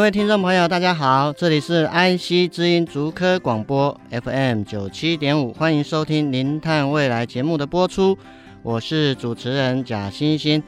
[0.00, 8.16] 各位听众朋友，大家好，这里是安溪之音竹科广播 FM 九七点五，欢迎收听《零碳未来》节目的播出，
[8.62, 10.58] 我是主持人贾欣欣。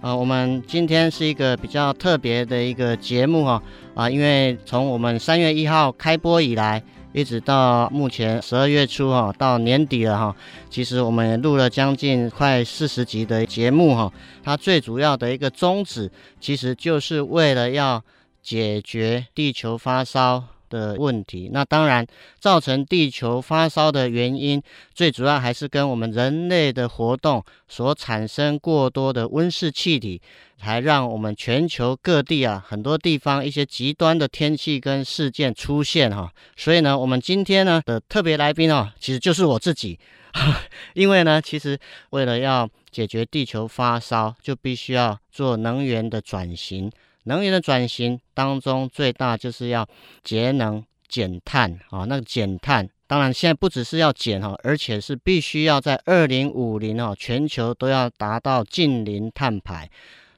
[0.00, 3.60] 啊、呃，我们今天是一个比较特别的一个节目哈，
[3.96, 6.80] 啊、因为从我们三月一号开播以来。
[7.12, 10.36] 一直到目前十二月初哈，到年底了哈，
[10.68, 14.12] 其实我们也录了将近快四十集的节目哈。
[14.44, 16.08] 它最主要的一个宗旨，
[16.38, 18.04] 其实就是为了要
[18.46, 21.50] 解决地球发烧的问题。
[21.52, 22.06] 那当然，
[22.38, 24.62] 造成地球发烧的原因，
[24.94, 30.22] 最主要还是跟我们人类的活动所产生过多的温室气体。
[30.58, 39.98] 还让我们全球各地啊，很多地方一些极端的天气跟事件出现哈，所以呢，我们今天呢的特别来宾哦，其实就是我自己，
[40.94, 46.90] 因为呢，其实为了要解决地球发烧，就必须要做能源的转型。
[47.26, 49.86] 能源的转型当中，最大就是要
[50.24, 52.04] 节能减碳啊。
[52.04, 59.88] 那个减碳，当然现在不只是要减哈，而且是必须要在二零五零哦，全球都要达到净零碳排。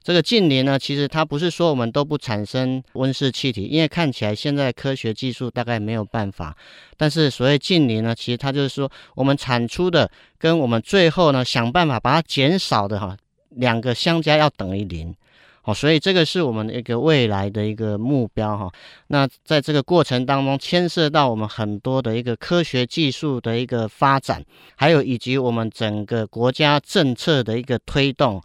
[0.03, 6.57] 这个净零呢，其实它不是说我们都不产生温室气体，因为看起来现在科学技术大概没有办法。
[6.97, 13.15] 但是所谓净零呢，其实它就是说我们产出的跟我们最后呢想办法把它减少的哈，
[13.51, 15.15] 两个相加要等于零。
[15.63, 18.73] 好，所以这个是我们一个未来的一个目标哈。
[19.09, 24.43] 那在这个过程当中，牵涉到我们很多的一个科学技术的一个发展，
[24.77, 28.41] 还有以及我们整个国家政策的一个推动。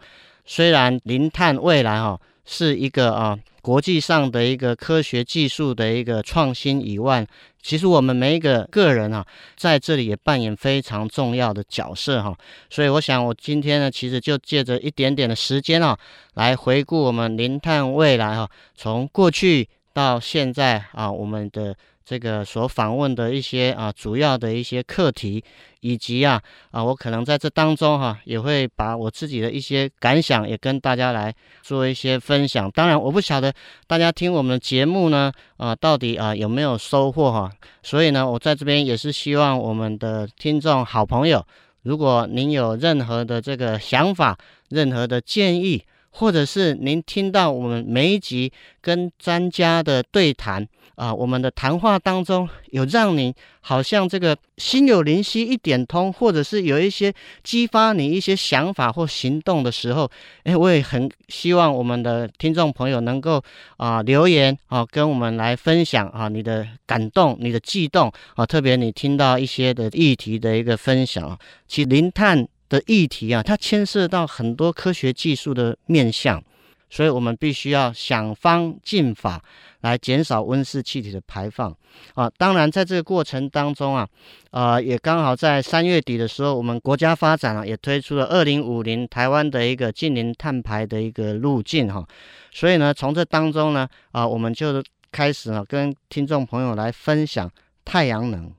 [0.45, 7.25] 虽然零碳未来哈是一个啊国际上的一个科学技术的一个创新以外，
[7.63, 9.25] 其实我们每一个个人啊
[9.57, 12.37] 在这里也扮演非常重要的角色哈。
[12.69, 15.97] 所以我想我今天呢，其实就借着一点点的时间啊，
[16.35, 21.75] 来回顾我们零碳未来哈，从过去到现在啊，我们的。
[22.05, 25.43] 这个所访问的一些啊主要的一些课题，
[25.79, 26.41] 以及啊
[26.71, 32.69] 啊我可能在这当中哈、也会把我自己的一些感想也跟大家来做一些分享。
[32.71, 33.53] 当然我不晓得
[33.87, 41.45] 大家听我们的节目呢啊到底啊有没有收获哈、所以呢我在这边也是希望我们的听众好朋友，
[41.83, 44.37] 如果您有任何的这个想法、
[44.69, 48.51] 任何的建议，或者是您听到我们每一集
[48.81, 50.67] 跟专家的对谈。
[50.95, 60.07] 啊，我们的谈话当中有让你好像这个心有灵犀一点通，或者是有一些激发你一些想法或行动的时候，
[60.43, 63.43] 哎，我也很希望我们的听众朋友能够
[63.77, 71.35] 啊留言啊跟我们来分享啊你的感动、你的悸动啊，特别你听到一些的议题的一个分享。
[71.67, 76.43] 其实零碳的议题啊，它牵涉到很多科学技术的面向，
[76.89, 79.43] 所以我们必须要想方尽法。
[79.83, 81.75] 来减少温室气体的排放
[82.15, 82.31] 啊！
[82.37, 84.07] 当然，在这个过程当中啊，
[84.51, 92.07] 呃，也刚好在三月底的时候，我们国家发展啊，也推出了二零五零台湾的一个净零碳排的一个路径哈。
[92.49, 94.81] 所以呢，从这当中呢，啊，我们就
[95.11, 97.51] 开始呢，跟听众朋友来分享
[97.83, 98.49] 太阳能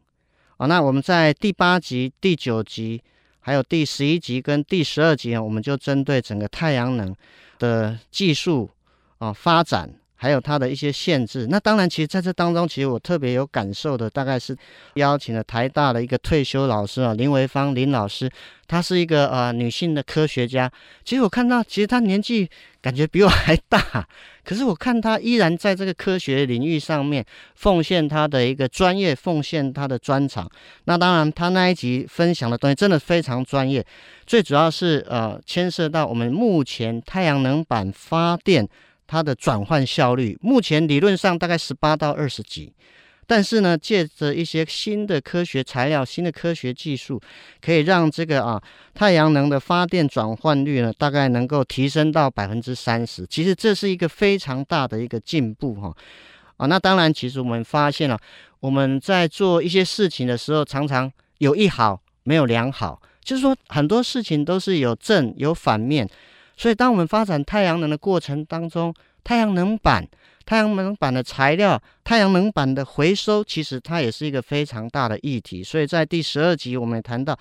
[0.58, 0.66] 啊。
[0.66, 3.02] 那我们在第八集、第九集，
[3.44, 7.14] 还有第十一集跟第十二集啊，我们就针对整个太阳能
[7.58, 8.70] 的技术
[9.18, 9.88] 啊发展。
[10.16, 11.46] 还有它的一些限制。
[11.50, 14.56] 那当然，其实在这当中，其实我特别有感受的，大概是
[14.94, 18.30] 邀请了台大的一个退休老师啊，林维芳林老师，
[18.66, 20.70] 她是一个呃女性的科学家。
[21.04, 22.48] 其实我看到，其实她年纪
[22.84, 24.06] 感觉比我还大，
[24.44, 30.46] 可是我看他依然在这个科学领域上面奉献他的一个专业，奉献他的专长。
[30.84, 33.82] 那当然，他那一集分享的东西真的非常专业，
[34.26, 38.68] 最主要是呃牵涉到我们目前太阳能板发电。
[39.06, 42.72] 它的转换效率目前理论上大概十八到二十几，
[43.26, 47.20] 但是呢，借着一些新的科学材料、新的科学技术，
[47.60, 48.62] 可以让这个啊
[48.92, 53.26] 太阳能的发电转换率呢，大概能够提升到百分之三十。
[53.26, 55.94] 其实这是一个非常大的一个进步哈
[56.56, 56.66] 啊。
[56.66, 58.18] 那当然，其实我们发现了，
[58.60, 66.08] 我们在做一些事情的时候，常常有一好没有两好，就是说很多事情都是有正有反面。
[66.56, 70.06] 所以，当我们发展太阳能的过程当中，太阳能板。
[70.46, 75.62] 太阳能板的材料，太阳能板的回收，其实它也是一个非常大的议题。
[75.62, 77.38] 所以在第十二集，我们也谈到，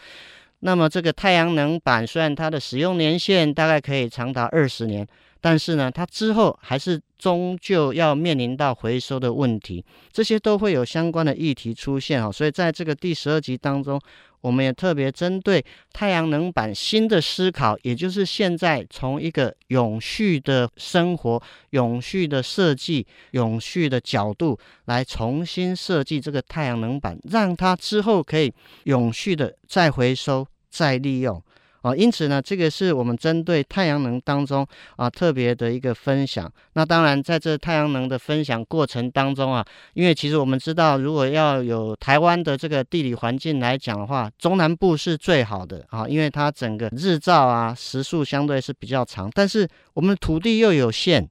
[0.59, 5.05] 那么这个太阳能板虽然它的使用年限大概可以长达二十年，
[5.43, 12.31] 但是呢，它之后还是终究要面临到回收的问题，这些都会有相关的议题出现啊。
[12.31, 13.99] 所以在这个第十二集当中。
[14.43, 15.63] 我们也特别针对
[15.93, 28.53] 太阳能板新的思考，也就是现在从一个永续的生活、永续的设计、永续的角度来重新设计这个太阳能板，让它之后可以
[28.83, 31.41] 永续的再回收、再利用。
[31.83, 34.65] 啊，因此呢，这个是我们针对太阳能当中
[34.95, 36.51] 啊特别的一个分享。
[36.73, 39.63] 那当然，在这太阳能的分享过程当中啊，
[39.93, 51.29] 因为其实我们知道，如果要有台湾的这个地理环境来讲的话，中南部是最好的啊，因为它整个日照啊时数相对是比较长，但是我们土地又有限。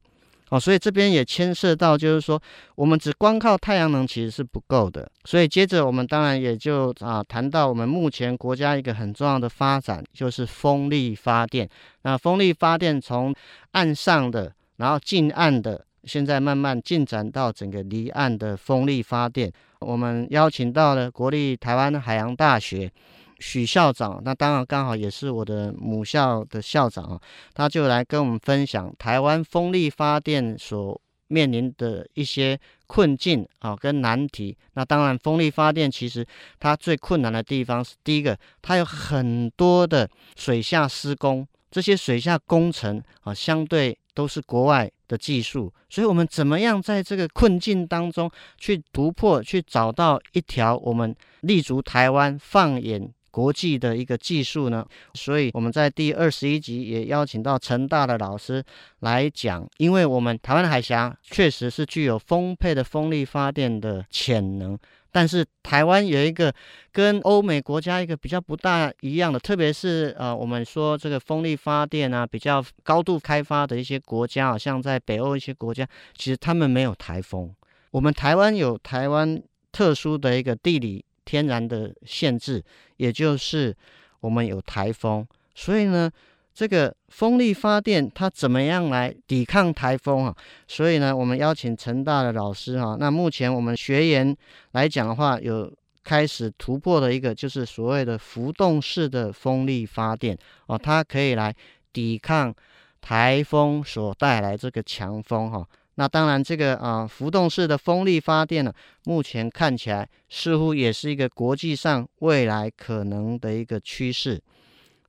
[0.52, 2.38] 哦，所以这边也牵涉到，就是说，
[2.74, 5.10] 我们只光靠太阳能其实是不够的。
[5.24, 11.66] 所以接着我们当然也就啊谈到我们目前国家一个很重要的发展，就是风力发电。
[12.02, 13.34] 那风力发电从
[13.70, 19.50] 岸上的，然后近岸的，现在慢慢进展到整个离岸的风力发电。
[19.78, 22.92] 我们邀请到了国立台湾海洋大学。
[23.42, 27.20] 许校长，那当然刚好也是我的母校的校长啊，
[27.52, 34.56] 他就来跟我们分享台湾风力发电所面临的一些困境啊跟难题。
[34.74, 36.24] 那当然，风力发电其实
[36.60, 53.10] 它最困难的地方是第一个，它有很多的水下施工，这些水下工程啊相对都是国外的技术，所以我们怎么样在这个困境当中去突破，去找到一条我们立足台湾放眼。
[53.32, 58.62] 国际的一个技术呢，所以我们在第二十一集也邀请到成大的老师
[59.00, 64.78] 来讲，因为我们台湾海峡确实是具有丰沛的风力发电的潜能，
[65.10, 66.52] 但是台湾有一个
[66.92, 77.50] 跟欧美国家一个比较不大一样的，特别是呃，我们说这个风力发电啊，比较高度开发的一些国家，好像在北欧一些国家，其实他们没有台风，
[77.90, 79.42] 我们台湾有台湾
[79.72, 81.02] 特殊的一个地理。
[81.24, 82.62] 天然的限制，
[82.96, 83.74] 也就是
[84.20, 86.10] 我们有台风，所以呢，
[86.54, 90.36] 这个风力发电它怎么样来抵抗台风啊？
[90.66, 94.36] 所以呢，我们邀请成大的老师哈，那目前我们学员
[94.72, 95.72] 来讲的话，有
[96.04, 100.36] 开始突破的一个就是所谓的浮动式的风力发电
[100.66, 101.54] 哦，它可以来
[101.92, 102.54] 抵抗
[103.00, 105.66] 台风所带来这个强风哈。
[105.96, 108.72] 那当然，这个啊浮动式的风力发电呢，
[109.04, 114.40] 目前看起来似乎也是一个国际上未来可能的一个趋势。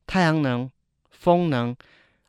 [0.05, 0.69] 太阳能、
[1.09, 1.73] 风能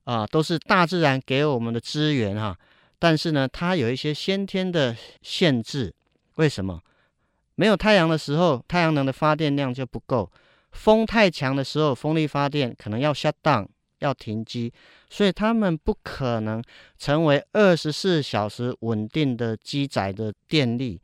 [0.05, 2.57] 啊，都是大自然给我们的资源哈，
[2.99, 5.93] 但是呢，它有一些先天的限制。
[6.37, 6.81] 为什么？
[7.57, 10.31] 没有太阳的时候，太阳能的发电量就不够；
[10.71, 13.67] 风太强的时候，风力发电可能要 shut down。
[14.05, 14.71] 要停机，
[15.09, 16.63] 所以他们不可能
[16.99, 21.01] 成为二十四小时稳定的机载的电力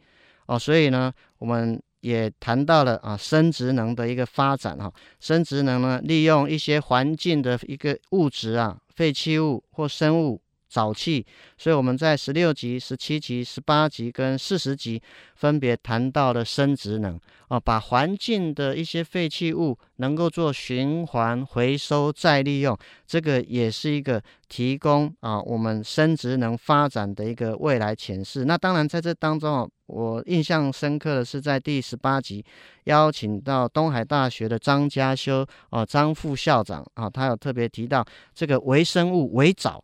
[0.47, 0.59] 哦。
[0.59, 4.93] 所以呢，我们也谈到了啊，生殖能的一个发展哈。
[5.19, 10.41] 生殖能呢，利用一些环境的一个物质啊，废弃物或生物。
[10.71, 11.27] 沼气，
[11.59, 15.03] 所以我们在十六集、十七集、十八集跟四十集
[15.35, 17.19] 分别谈到了生殖能
[17.49, 28.45] 啊，把环境的一些废弃物能够做循环回收再利用，这个也是一个提供啊我们生殖能发展的一个未来潜势。
[28.45, 32.45] 那当然在这当中啊，我印象深刻的是在第十八集
[32.85, 39.83] 邀请到东海大学的张家修啊张副校长啊，他有特别提到这个微生物微藻。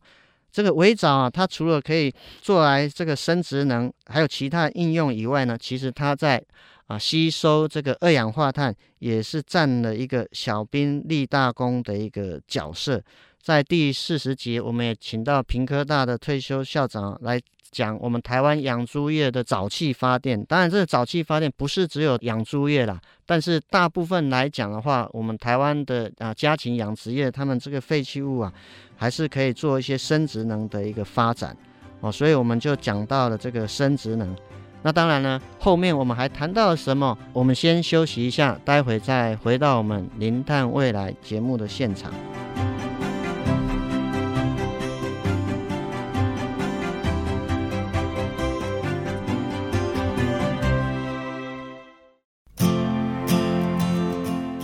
[0.56, 2.10] 这个微藻啊，它除了可以
[2.40, 6.42] 做来这个生殖能，还有其他应用以外呢，其实它在
[6.86, 13.02] 啊吸收这个二氧化碳，也是占了一个小兵立大功的一个角色。
[13.46, 20.44] 在第四十集，我们也请到屏科大的退休校长来讲我们台湾养猪业的沼气发电。
[20.46, 28.52] 当然，这个沼气发电不是只有养猪业啦，但是大部分来讲的话，我们台湾的啊家禽养殖业，他们这个废弃物啊。
[28.96, 31.56] 还是可以做一些生质能的一个发展
[32.00, 34.34] 哦，所以我们就讲到了这个生质能。
[34.82, 37.16] 那当然呢，后面我们还谈到了什么？
[37.32, 42.10] 我们先休息一下，待会再回到我们《零碳未来》节目的现场。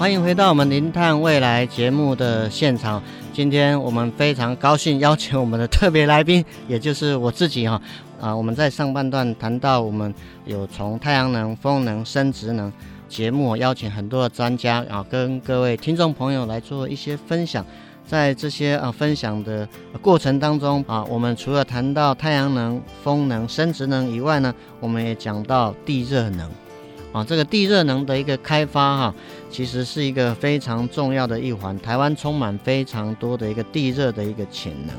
[0.03, 3.01] 欢迎回到我们《零碳未来》节目的现场。
[3.33, 7.81] 今天我们非常高兴邀请我们的特别来宾，也就是我自己哈
[8.21, 8.35] 啊！
[8.35, 10.13] 我们在上半段谈到我们
[10.45, 12.73] 有从太阳能、风能、生质能
[13.09, 17.65] 节目邀请很多的专家啊，跟各位听众朋友来做一些分享。
[18.05, 19.69] 在这些啊分享的
[20.01, 26.51] 过程当中啊，我们除了谈到太阳能、风能、生质能以外呢，我们也讲到地热能。
[27.13, 29.15] 啊，这个地热能的一个开发哈、
[29.51, 31.79] 其实是一个非常重要的一环。
[31.81, 34.97] 台湾充满非常多的一个地热的一个潜能。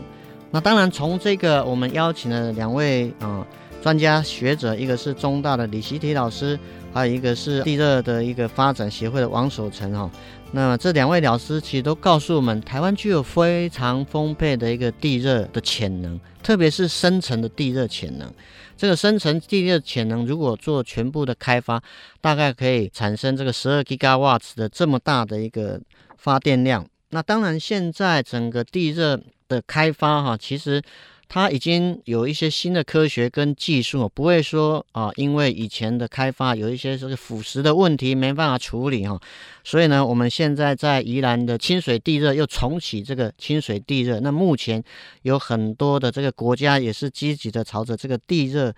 [0.51, 3.43] 那当然，从这个我们邀请了两位啊
[3.82, 6.60] 专家学者，一个是中大的李习提老师，
[6.93, 10.09] 还有一个是地热的一个发展协会的王守成哈。
[10.51, 18.31] 那这两位老师其实都告诉我们，台湾具有非常丰沛的一个地热的潜能，特别是深层的地热潜能。
[18.77, 21.81] 这个深层地热潜能如果做全部的开发，
[22.21, 25.81] 大概可以产生这个十二吉瓦的这么大的一个
[26.17, 26.85] 发电量。
[27.09, 30.81] 那当然，现在整个地热的开发哈，其实。
[31.27, 39.19] 它已经有一些新的科学跟技术，不会说啊，因为以前的开发有一些这个腐蚀的问题没办法处理哈，
[39.63, 44.83] 所以呢，我们现在在宜兰的清水地热又重启这个清水地热，那目前
[45.23, 48.73] 有很多的这个国家也是积极的朝着这个地热。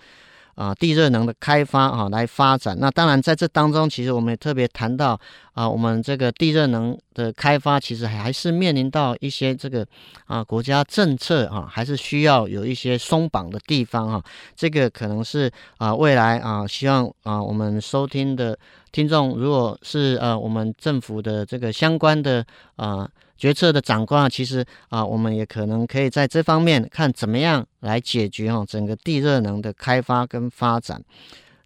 [0.56, 2.76] 啊，地热能的开发啊，来发展。
[2.80, 5.20] 那当然，在这当中，其实我们也特别谈到
[5.54, 9.86] 啊，我们这个地热能的开发，其实还是面临到一些这个
[10.26, 14.24] 啊国家政策啊，还是需要有一些松绑的地方哈。
[14.56, 18.58] 这个可能是啊未来啊，希望啊我们收听的
[18.92, 22.46] 听众，如果是呃我们政府的这个相关的
[22.78, 23.08] 啊。
[23.38, 31.04] 决策的长官啊，其实啊，我们也可能可以在这方面看怎么样来解决哈整个地热能的开发跟发展。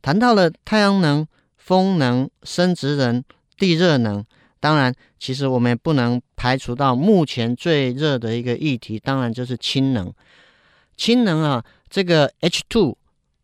[0.02, 3.24] 谈到了太阳能、风能、生质能、
[3.58, 4.26] 地热能，
[4.60, 10.12] 当然，其实我们也不能排除到目前最热的一个议题，当然就是氢能。
[10.98, 12.96] 氢能啊，这个 H2。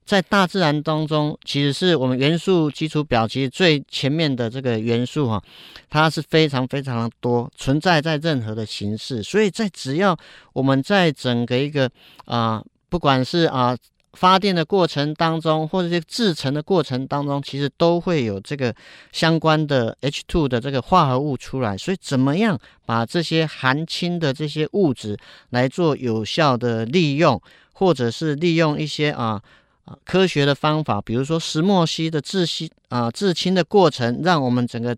[0.06, 5.42] 在大自然当中，其实是我们元素基础表其实最前面的这个元素哈，
[5.90, 9.24] 它是非常非常的多，存在在任何的形式。
[9.24, 10.16] 所以在只要
[10.54, 11.90] 我们在整个一个
[12.26, 13.76] 啊、不管是啊、
[14.14, 18.72] 发电的过程当中，或者是制成的过程当中，其实都会有这个
[19.12, 21.76] 相关的 H2 的这个化合物出来。
[21.76, 25.18] 所以怎么样把这些含氢的这些物质
[25.50, 27.42] 来做有效的利用，
[27.74, 29.42] 或者是利用一些啊。
[29.86, 34.96] 啊，科学的方法，比如说石墨烯的制氢啊，制氢的过程，让我们整个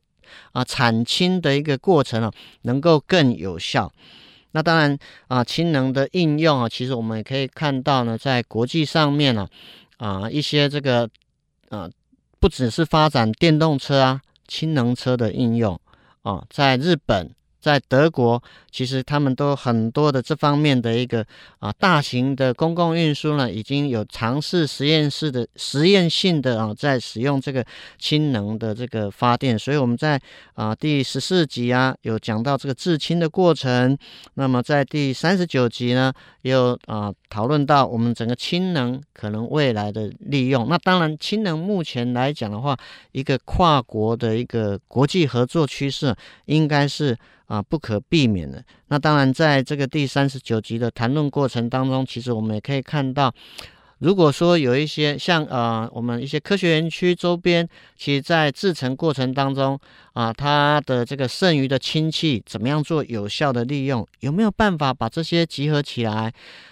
[0.54, 2.32] 啊产氢的一个过程啊，
[2.64, 3.92] 能够更有效。
[4.52, 9.48] 那当然啊，氢能的应用啊，其实我们也可以看到呢，在国际上面呢
[9.98, 11.10] 啊，啊，一些这个
[11.70, 11.90] 啊，
[12.40, 15.80] 不只是发展电动车啊，氢能车的应用
[16.24, 17.30] 啊，在日本。
[17.60, 21.26] 在德国，其实他们都很多的这方面的一个
[21.60, 27.66] 啊大型的公共运输呢，已经有尝试实验室的实验性的啊，在使用这个
[27.98, 29.58] 氢能的这个发电。
[29.58, 30.22] 所以我们在
[30.54, 33.98] 啊第十四集啊有讲到这个制氢的过程，
[34.36, 40.68] 那么在第三十九集呢，也有啊讨论到我们整个氢能可能未来的利用。
[40.70, 42.78] 那当然，氢能目前来讲的话，
[43.12, 46.16] 一个跨国的一个国际合作趋势，
[46.46, 47.18] 应该是。
[47.48, 48.62] 啊，不可避免的。
[48.90, 53.34] 那当然，在这个第三十九集的谈论过程当中，其实我们也可以看到，
[54.00, 59.80] 如果说有一些像呃，我们一些科学园区周边，其实在制程过程当中
[60.14, 64.08] 啊，它的这个剩余的氢气怎么样做有效的利用？
[64.20, 66.32] 有没有办法把这些集合起来，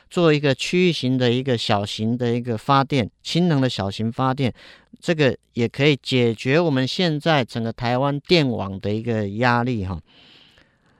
[0.10, 4.54] 做一个区域型的一个小型的一个发电，氢能的小型发电？
[5.02, 10.00] 这个也可以解决我们现在整个台湾电网的一个压力哈。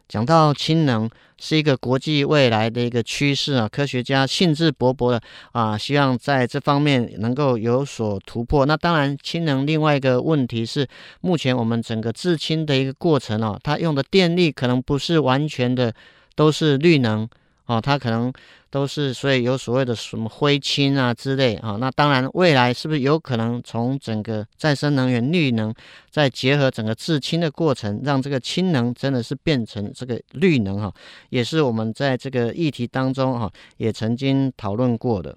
[0.08, 5.22] 讲到氢能是一个国际未来的一个趋势啊，科学家兴致勃勃的
[5.52, 8.66] 啊，希望在这方面能够有所突破。
[8.66, 10.88] 那当然，氢能另外一个问题是，
[11.22, 15.94] 目前我们整个制氢的一个过程哦，它用的电力可能不是完全的
[16.36, 17.28] 都是绿能。
[17.66, 18.32] 哦，它可能
[18.70, 21.78] 都是，所以有所谓的什么灰氢啊之类啊。
[21.80, 25.74] 那当然，未来是不是有可能从整个再生能源、绿能，
[26.12, 30.94] 再结合整个制氢的过程，让这个氢能真的是变成这个绿能哈？
[31.30, 35.36] 也是我们在这个议题当中哈，也曾经讨论过的。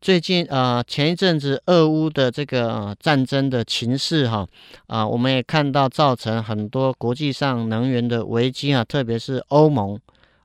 [0.00, 4.46] 最近啊，前一阵子俄乌的这个战争的情势哈
[4.86, 10.00] 啊，我们也看到造成很多国际上能源的危机啊，特别是欧盟。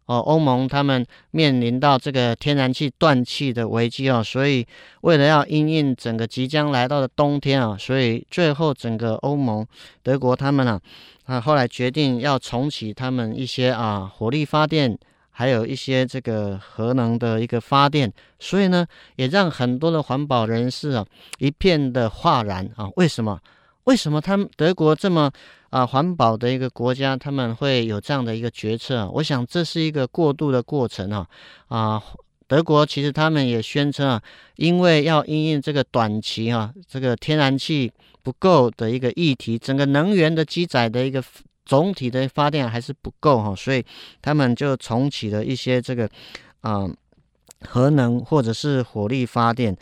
[0.05, 4.65] 哦，欧盟他们面临到这个天然气断气的危机哦，所以
[5.01, 9.65] 为了要因应整个即将来到的冬天啊，所以最后整个欧盟
[10.03, 10.79] 德国他们啊
[11.25, 14.97] 啊后来决定要重启他们一些啊火力发电，
[15.31, 18.85] 还有一些这个核能的一个发电，所以呢
[19.15, 21.05] 也让很多的环保人士啊
[21.39, 23.39] 一片的哗然啊，为什么？
[23.85, 25.31] 为什么他们德国这么
[25.75, 29.09] 啊环保的一个国家，他们会有这样的一个决策？
[29.15, 31.27] 我想这是一个过渡的过程啊
[31.67, 32.01] 啊！
[32.47, 34.21] 德国其实他们也宣称啊，
[34.55, 37.91] 因为要因应这个短期啊这个天然气
[38.23, 41.21] 不够的一个议题，整个能源的机载的一个
[41.65, 43.83] 总体的发电还是不够哈，所以
[44.21, 46.09] 他们就重启了一些这个
[46.61, 46.87] 啊
[47.67, 49.75] 核能或者是火力发电。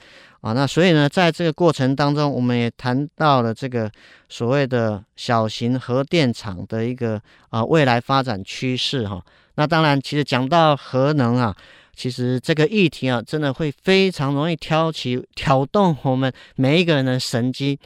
[0.44, 3.90] 啊，那所以呢，在这个过程当中，我们也谈到了这个
[4.28, 7.20] 所谓的小型核电厂的一个
[7.50, 9.24] 啊未来发展趋势哈。
[9.56, 11.56] 那当然，其实讲到核能啊，
[11.96, 17.78] 其实这个议题啊，真的会非常容易挑起挑动我们每一个人的神经，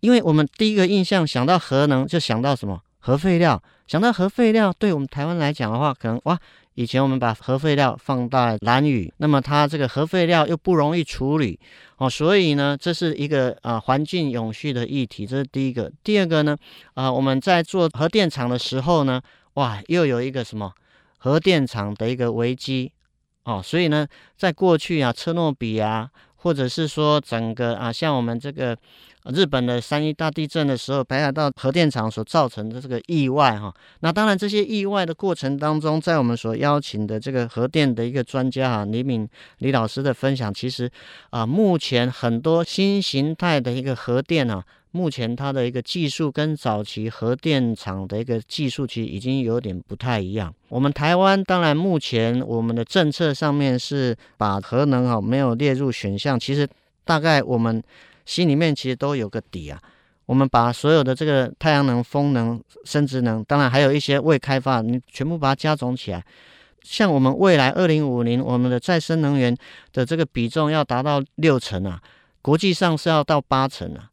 [0.00, 2.78] 因为我们第一个印象想到核能，就想到什么？
[2.98, 3.62] 核废料。
[3.86, 6.38] 想到核废料，对我们台湾来讲的话，可能哇。
[6.74, 11.58] 以前我们把核废料放在蓝屿，那么它这个核废料又不容易处理
[11.98, 15.90] 哦，所以呢，这是一个啊环境永续的议题，这是第一个。
[16.02, 16.56] 第二个呢，
[16.94, 19.22] 啊我们在做核电厂的时候呢，
[19.54, 20.72] 哇，又有一个什么
[21.18, 22.90] 核电厂的一个危机
[23.44, 26.10] 哦，所以呢，在过去啊，车诺比啊，
[26.44, 28.76] 或者是说整个啊，像我们这个。
[29.32, 39.26] 日本的三一大地震的时候，北海道核电厂所造成的这个意外，哈，那当然这些意外的过程当中，在我们所邀请的这个核电的一个专家哈，李敏
[39.60, 40.90] 李老师的分享，其实
[41.30, 44.62] 啊，目前很多新形态的一个核电啊，
[44.94, 50.54] 目前它的一个技术跟早期核电厂的一个技术其实已经有点不太一样。
[50.70, 56.66] 我们台湾当然目前我们的政策上面是把核能哈没有列入选项，其实
[57.04, 57.82] 大概我们。
[58.26, 59.78] 心里面其实都有个底啊，
[60.24, 66.24] 我们把所有的这个太阳能、风能、生质能，当然还有一些未开发，你全部把它加总起来，
[66.80, 69.54] 像我们未来二零五零，我们的再生能源
[69.92, 72.00] 的这个比重要达到六成啊，
[72.40, 74.08] 国际上是要到八成啊，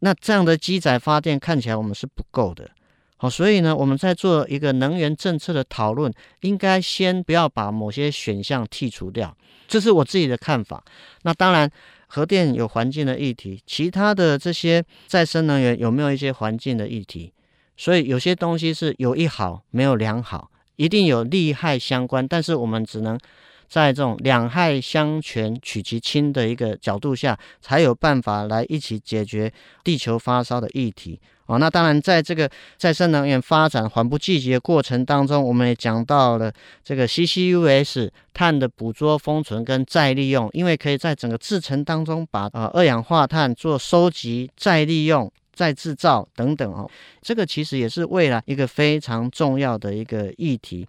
[0.00, 2.70] 那这样的机载发电看起来我们是不够的，
[3.16, 10.82] 好，所以呢，我们在做一个能源政策的讨论，应该先不要把某些选项剔除掉，这是我自己的看法。
[11.22, 11.70] 那当然。
[12.10, 17.30] 核电有环境的议题，其他的这些再生能源有没有一些环境的议题？
[17.76, 23.20] 所以有些东西是有一好没有两好，一定有利害相关，但是我们只能
[23.68, 29.52] 在这种两害相权取其轻的一个角度下，才有办法来一起解决
[29.84, 31.20] 地球发烧的议题。
[31.46, 36.52] 哦，那当然，在这个再生能源发展缓不济急的过程当中，我们也讲到了
[36.84, 46.86] 这个 CCUS 碳的捕捉、封存跟再利用，因为可以在整个制程当中把、呃、二氧化碳做收集、再利用、再制造等等哦，
[47.22, 50.86] 这个其实也是未来一个非常重要的一个议题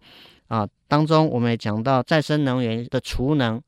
[0.50, 0.68] 啊。
[0.90, 3.62] 当中我们也讲到再生能源的储能。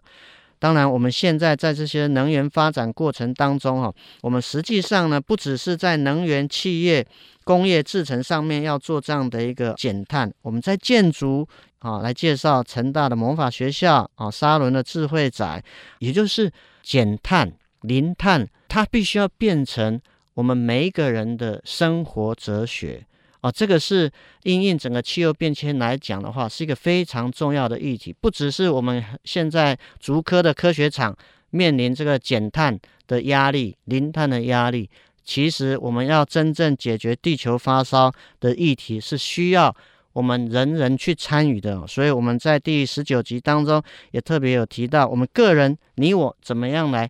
[0.60, 3.91] 当然，我们现在在这些能源发展过程当中，哈，
[4.22, 7.04] 我们实际上呢，不只是在能源企业、
[7.44, 11.48] 工业制程上面要做这样的一个减碳，我们在建筑
[11.80, 15.63] 啊，来介绍成大的魔法学校啊，沙伦的智慧宅，
[15.98, 16.52] 也就是
[16.84, 20.00] 减碳、零碳，它必须要变成
[20.36, 23.04] 我们每一个人的生活哲学。
[23.41, 24.12] 哦，这个是
[24.43, 28.13] 因应整个气候变迁来讲的话，是一个非常重要的议题。
[28.21, 31.15] 不只是我们现在竹科的科学厂
[31.49, 34.88] 面临这个减碳的压力、零碳的压力，
[35.23, 39.75] 其实我们要真正解决地球发烧的议题，是需要
[40.13, 41.88] 我们人人去参与的。
[41.88, 47.10] 所以我们在第十九集当中也特别有提到，我们个人你我怎么样来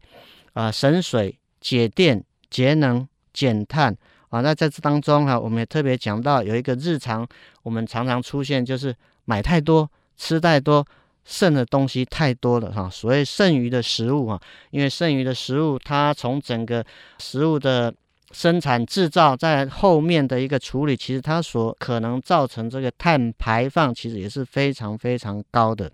[0.53, 3.97] 啊、省水、节电、节能、减碳。
[4.31, 7.27] 啊，那在这当中哈、我们也特别讲到有一个日常，
[7.63, 10.85] 我们常常出现就是买太多、吃太多，
[11.25, 12.89] 剩的东西太多了哈。
[12.89, 14.41] 所谓剩余的食物啊，
[14.71, 16.83] 因为剩余的食物，它从整个
[17.19, 17.93] 食物的
[18.31, 25.91] 生产制造，在后面的一个处理，其实它所可能造成这个碳排放，其实也是非常非常高的。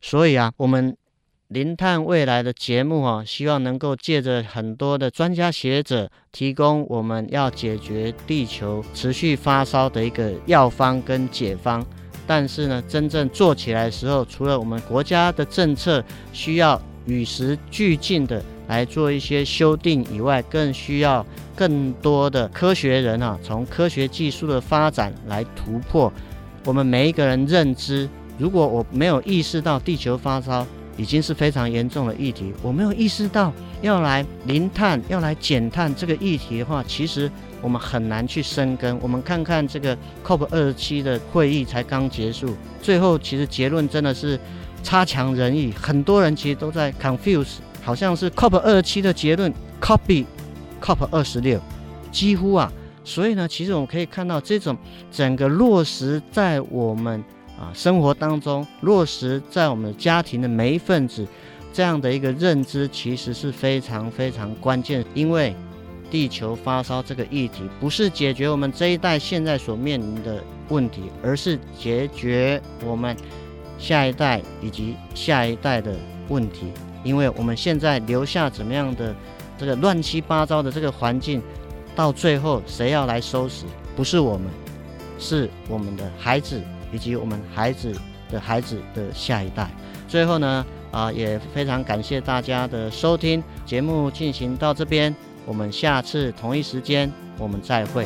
[0.00, 0.96] 所以啊，我们。
[1.50, 11.84] 零碳未来的节目啊，希望能够借着很多的专家学者提供我们要解决地球持续发烧的一个药方跟解方。
[12.24, 26.12] 但是呢，真正做起来的时候，除了我们国家的政策需要与时俱进的来做一些修订以外，更需要更多的科学人啊，从科学技术的发展来突破
[26.64, 28.08] 我们每一个人认知。
[28.38, 30.64] 如果我没有意识到地球发烧
[31.00, 37.30] 已经是非常严重的议题，我没有意识到要来零碳、要来减碳这个议题的话，其实
[37.62, 38.98] 我们很难去深耕。
[39.00, 44.38] 我们看看这个 COP 二十七的会议才刚结束，最后其实结论真的是
[44.82, 50.26] 差强人意，很多人其实都在 confuse，好像是 COP 二十七的结论 copy
[50.82, 51.58] COP 二十六，
[52.12, 52.70] 几乎啊。
[53.02, 54.76] 所以呢，其实我们可以看到，这种
[55.10, 57.24] 整个落实在我们
[57.60, 61.26] 啊生活当中，落实在我们家庭的每一份子，
[61.72, 65.04] 这样的一个认知，其实是非常非常关键。
[65.14, 65.54] 因为
[66.10, 73.14] 地球发烧这个议题，不是解决我们这一代现在所面临的问题，而是解决我们
[73.78, 75.94] 下一代以及下一代的
[76.28, 76.72] 问题。
[77.04, 79.14] 因为我们现在留下怎么样的
[79.56, 81.42] 这个乱七八糟的这个环境。
[81.96, 83.64] 到最后，谁要来收拾？
[83.96, 84.46] 不是我们，
[85.18, 87.94] 是我们的孩子以及我们孩子
[88.30, 89.70] 的孩子的下一代。
[90.08, 95.14] 最后呢，啊、也非常感谢大家的收听，节目进行到这边，
[95.46, 98.04] 我们下次同一时间我们再会。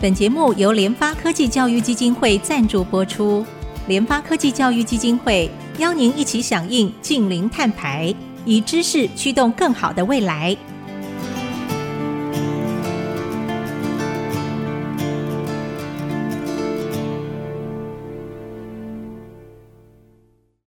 [0.00, 3.44] 本节目由联发科技教育基金会赞助播出，
[3.86, 10.56] 联发科技教育基金会邀您一起响应近零碳排，以知识驱动更好的未来。